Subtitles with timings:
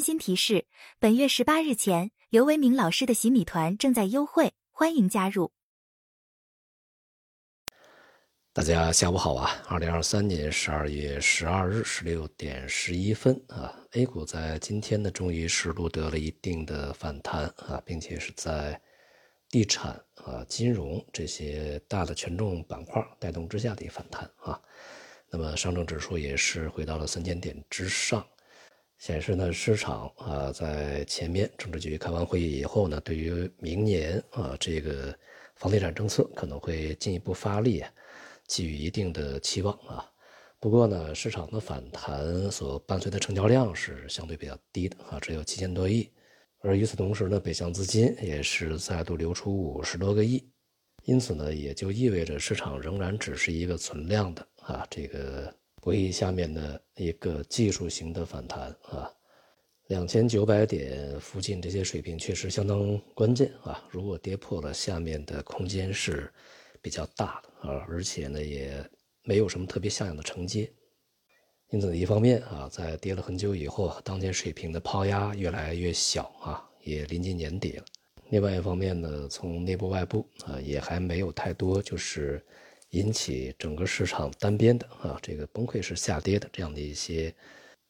[0.00, 0.64] 温馨提示：
[0.98, 5.52] 本月十八日前，刘维明老师的洗米团正在优惠，欢迎加入。
[8.54, 9.62] 大家下午好啊！
[9.68, 18.80] 二零二三年十二月十二日十六点十一分啊，A 股在今天呢，终于是录得了一定的反弹啊，并且是在
[19.50, 24.58] 地产啊、金融这些大的权重板块带动之下的一反弹啊。
[25.28, 28.26] 那么上证指数也是回到了三千点之上，
[29.00, 35.12] 显示呢，市场啊在前面政治局开完会议以后呢，对于明年啊这个
[35.56, 37.82] 房地产政策可能会进一步发力。
[38.46, 40.04] 给予一定的期望啊，
[40.58, 46.10] 不过呢，市场的反弹所伴随的成交量是相对比较低的啊，只有七千多亿。
[46.58, 50.44] 而与此同时呢，北向资金也是再度流出五十多个亿，
[51.04, 59.12] 因此呢，也就意味着市场仍然只是一个存量的啊，这个博弈下面的一个技术型的反弹啊，
[59.88, 66.32] 两千九百点附近这些水平确实相当关键啊，如果跌破了，下面的空间是。
[66.82, 68.82] 比较大的啊，而且呢也
[69.22, 70.72] 没有什么特别像样的承接，
[71.68, 77.84] 因此一方面啊，在跌了很久以后，当前水平的抛压越来越小啊，也临近年底了。
[78.30, 82.42] 另外一方面呢，从内部外部啊，也还没有太多就是
[82.90, 87.34] 引起整个市场单边的啊这个崩溃式下跌的这样的一些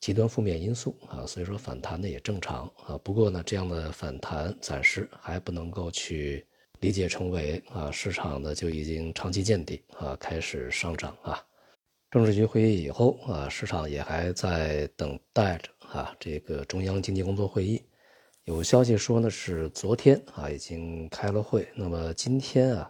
[0.00, 2.98] 极端负面因素啊，所以说反弹呢也正常啊。
[2.98, 6.44] 不过呢，这样的反弹暂时还不能够去。
[6.80, 11.44] 理解成为啊，市场呢就已经长期见底啊，开始上涨啊。
[12.08, 17.82] 政治局会议以后啊，市场也还在等待着啊，这个中央经济工作会议。
[18.44, 22.88] 有消息说呢，是昨天啊已经开了会，那么今天啊，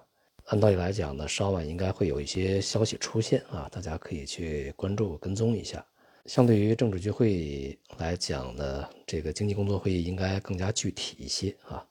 [0.49, 5.85] 按道理来讲呢，稍晚应该会有一些消息出现啊，大家可以去关注跟踪一下。
[6.25, 11.87] 相对于政治局会议来讲呢，这个经济工作会议应该更加具体一些啊。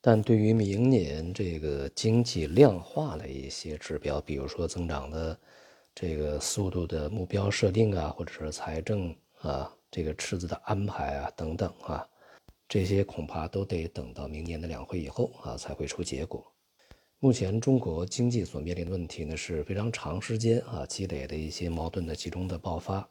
[0.00, 5.36] 但对于明年这个经济量化的一些指标，比如说增长的
[5.92, 12.08] 这个速度的目标设定啊，或者是财政啊这个赤字的安排啊等等啊，
[12.68, 16.46] 这些恐怕都得等到明年的两会以后啊才会出结果。
[17.20, 23.08] 目前中国经济所面临的问题呢是非常长时间啊积累的一些矛盾的集中的爆发，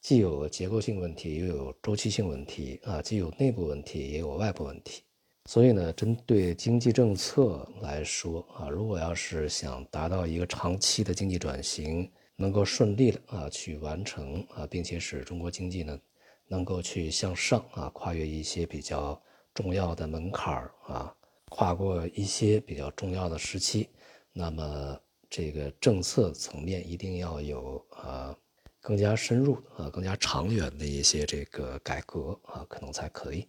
[0.00, 5.02] 既有结构性问题，又有周期性问题啊，既有内部问题，也有外部问题。
[5.44, 16.00] 所以呢，针对经济政策来说啊，如果要是想达到一个长期的经济转型，能够顺利的啊去完成啊，并且使中国经济呢
[16.48, 19.20] 能够去向上啊，跨越一些比较
[19.52, 21.14] 重要的门槛儿啊，
[21.50, 23.88] 跨过一些比较重要的时期，
[24.32, 25.00] 那么
[25.30, 28.36] 这个政策层面一定要有啊
[28.80, 33.48] 更加深入啊、更加长远的一些这个改革啊，可能才可以。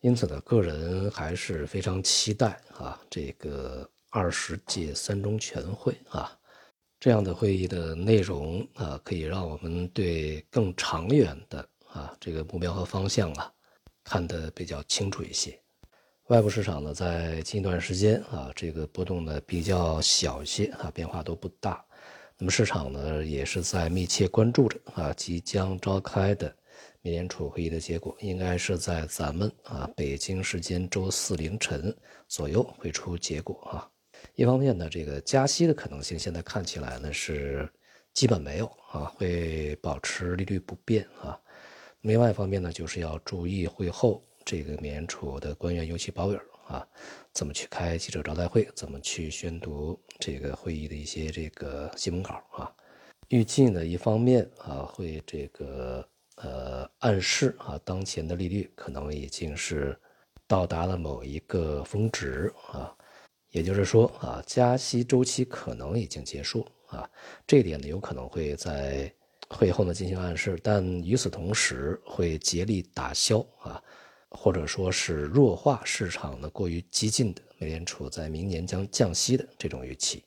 [0.00, 6.38] 因此呢，个人还是非常期待啊，这个二十届三中全会啊，
[7.00, 13.50] 这样的会议的内容啊，可以让我们对更长远的啊这个目标和方向啊，
[14.02, 15.58] 看得比较清楚一些。
[16.28, 21.84] 外部市场呢，在近一段时间啊，这个波动呢比较小一些啊，变化都不大。
[22.38, 26.54] 那么市场呢，也是在密切关注着啊，即将召开的。
[27.02, 31.94] 美联储会议的结果应该是在咱们啊北京时间周四凌晨
[32.26, 33.86] 左右会出结果啊。
[34.34, 37.68] 一方面呢，这个加息的可能性现在看起来呢是
[38.14, 41.38] 基本没有啊，会保持利率不变啊。
[42.00, 46.86] 另外一方面呢，就是要注意会后这个美联储的官员，尤其鲍威尔啊，
[47.32, 52.72] 怎么去开记者招待会，怎么去宣读这个会议的一些这个新闻稿啊。
[53.28, 56.06] 预计呢，一方面啊会这个。
[56.38, 59.96] 呃，暗示啊，当前的利率可能已经是
[60.48, 62.92] 到达了某一个峰值啊，
[63.52, 67.08] 也就是说啊，加息周期可能已经结束啊，
[67.46, 69.08] 这点呢有可能会在
[69.48, 73.80] 会后呢进行暗示，但与此同时会竭力打消啊，
[74.36, 80.22] 或者说是弱化市场的过于激进的美联储在明年将降息的这种预期。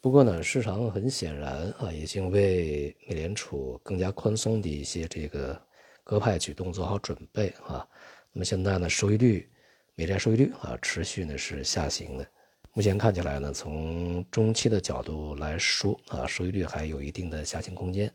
[0.00, 5.60] 不过呢，市场很显然啊，已经为美联储更加宽松的一些这个
[6.04, 7.84] 鸽派举动做好准备啊。
[8.32, 9.50] 那么现在呢，收益率、
[9.96, 12.26] 美债收益率啊，持续呢是下行的。
[12.72, 18.12] 目前看起来呢，从中期的角度来说啊，收益率还有一定的下行空间。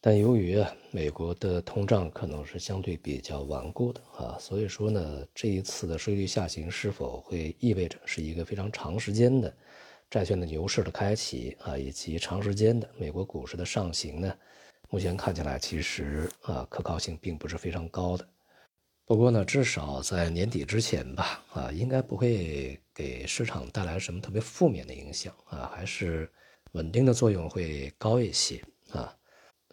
[0.00, 9.52] 但由于啊，美国的通胀可能是相对比较顽固的啊，所以说呢，这一次的税率下行是否会意味着是一个非常长时间的？
[10.08, 14.34] 债券的牛市的开启啊，以及长时间的美国股市的上行呢，
[14.88, 18.26] 目前看起来其实啊可靠性并不是非常高的。
[19.04, 26.30] 不过呢，至少在年底之前吧，啊，应该不会给市场带来什么特别负面的影响啊，还是
[26.72, 28.62] 稳定的作用会高一些
[28.92, 29.14] 啊。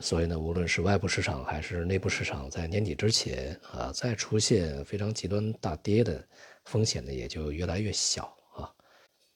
[0.01, 6.25] 所以呢，无论是外部市场还是内部市场，在年底之前啊，再出现非常极端大跌的
[6.65, 8.71] 风险呢，也就越来越小啊。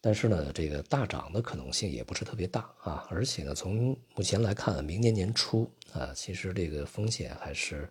[0.02, 3.08] 但是呢，这个大涨的可能性也不是特别大啊。
[3.10, 7.90] 而且呢，从目前来看，明年年初啊，其实这个风险还是。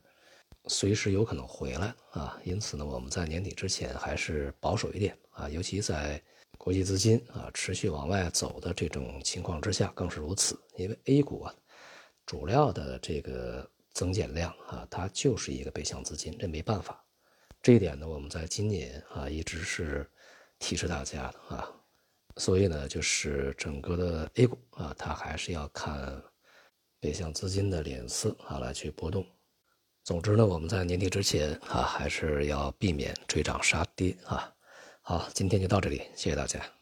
[0.70, 6.20] 随时有可能回来啊，因此呢，我们在年底之前还是保守一点啊，尤其在
[6.58, 10.60] 国际资金啊持续往外走的这种情况之下更是如此。
[10.76, 11.54] 因为 A 股啊，
[12.28, 17.02] 主料的这个增减量啊，它就是一个北向资金，这没办法。
[17.62, 20.06] 这一点呢，我们在今年啊一直是
[20.58, 21.66] 提示大家的啊，
[22.36, 26.22] 所以呢，就是整个的 A 股啊，它还是要看
[27.00, 29.26] 北向资金的脸色啊来去波动。
[30.04, 34.54] 总之呢，我们在年底之前啊，还是要避免追涨杀跌啊。
[35.00, 36.77] 好，今天就到这里，谢谢大家。